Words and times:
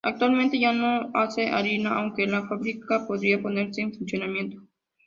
Actualmente 0.03 0.57
ya 0.59 0.73
no 0.73 1.03
se 1.11 1.11
hace 1.13 1.47
harina, 1.49 1.91
aunque 1.99 2.25
la 2.25 2.47
fábrica 2.47 3.05
podría 3.05 3.39
ponerse 3.39 3.81
en 3.81 3.93
funcionamiento. 3.93 4.63